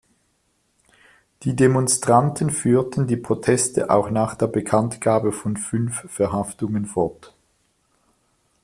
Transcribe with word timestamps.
Die 1.43 1.55
Demonstranten 1.55 2.49
führten 2.49 3.05
die 3.05 3.17
Proteste 3.17 3.91
auch 3.91 4.09
nach 4.09 4.33
der 4.33 4.47
Bekanntgabe 4.47 5.31
von 5.31 5.57
fünf 5.57 6.09
Verhaftungen 6.11 6.87
fort. 6.87 7.35